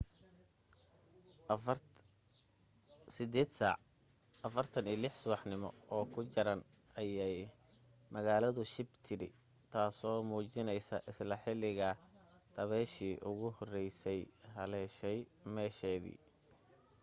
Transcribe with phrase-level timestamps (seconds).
[1.49, 3.69] 8:46
[5.19, 6.61] subaxnimo oo ku jaran
[7.01, 7.35] ayay
[8.13, 9.29] magaaladu shib tidhi
[9.71, 11.89] taaso muujinaysa isla xilliga
[12.55, 14.19] dabayshii ugu horraysay
[14.55, 15.17] haleeshay
[15.53, 16.19] meesheedii